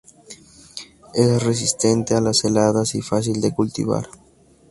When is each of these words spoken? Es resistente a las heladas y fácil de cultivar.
Es 1.13 1.43
resistente 1.43 2.15
a 2.15 2.21
las 2.21 2.43
heladas 2.43 2.95
y 2.95 3.03
fácil 3.03 3.39
de 3.39 3.53
cultivar. 3.53 4.07